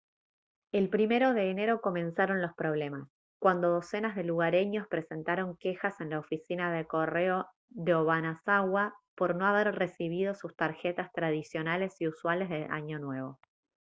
el 0.71 0.89
1 0.91 1.35
de 1.35 1.51
enero 1.51 1.79
comenzaron 1.79 2.41
los 2.41 2.55
problemas 2.55 3.07
cuando 3.39 3.69
docenas 3.69 4.15
de 4.15 4.23
lugareños 4.23 4.87
presentaron 4.87 5.55
quejas 5.57 6.01
en 6.01 6.09
la 6.09 6.17
oficina 6.17 6.73
de 6.73 6.87
correo 6.87 7.45
de 7.69 7.93
obanazawa 7.93 8.95
por 9.15 9.35
no 9.35 9.45
haber 9.45 9.75
recibido 9.75 10.33
sus 10.33 10.55
tarjetas 10.55 11.11
tradicionales 11.13 12.01
y 12.01 12.07
usuales 12.07 12.49
de 12.49 12.65
año 12.65 12.97
nuevo 12.97 13.37